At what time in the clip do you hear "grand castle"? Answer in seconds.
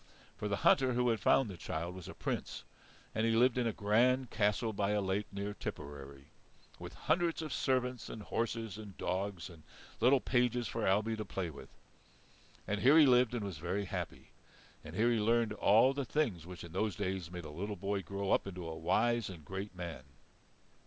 3.71-4.73